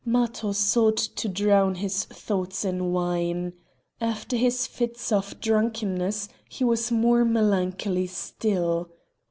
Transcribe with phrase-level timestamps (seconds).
[0.03, 3.53] Matho sought to drown his thoughts in wine.
[3.99, 8.89] After his fits of drunkenness he was more melancholy still.